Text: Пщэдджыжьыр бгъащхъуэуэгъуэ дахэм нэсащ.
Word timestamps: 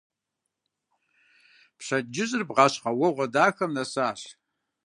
Пщэдджыжьыр 1.77 2.43
бгъащхъуэуэгъуэ 2.49 3.25
дахэм 3.33 3.71
нэсащ. 3.75 4.19